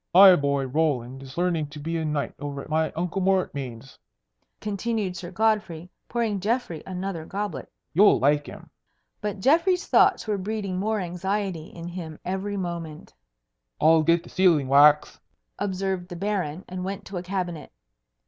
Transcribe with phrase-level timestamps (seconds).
[0.15, 3.99] "My boy Roland's learning to be a knight over at my uncle Mortmain's,"
[4.59, 7.71] continued Sir Godfrey, pouring Geoffrey another goblet.
[7.93, 8.71] "You'll like him."
[9.21, 13.13] But Geoffrey's thoughts were breeding more anxiety in him every moment.
[13.79, 15.19] "I'll get the sealing wax,"
[15.59, 17.71] observed the Baron, and went to a cabinet.